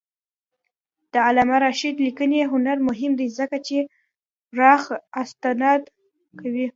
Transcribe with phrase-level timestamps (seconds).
[1.13, 3.77] د علامه رشاد لیکنی هنر مهم دی ځکه چې
[4.49, 4.83] پراخ
[5.21, 5.81] استناد
[6.39, 6.65] کوي.